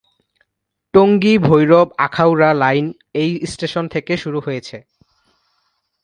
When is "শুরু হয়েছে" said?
4.17-4.77